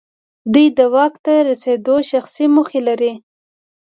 دوی 0.53 0.67
د 0.77 0.79
واک 0.95 1.13
ته 1.25 1.33
رسېدو 1.49 1.95
شخصي 2.11 2.45
موخې 2.55 2.79
لرلې. 2.87 3.13